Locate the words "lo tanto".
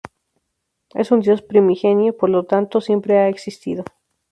2.31-2.81